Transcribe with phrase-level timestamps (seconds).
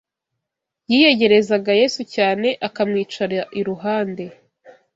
[0.91, 4.25] Yiyegerezaga Yesu cyane, akamwicara iruhande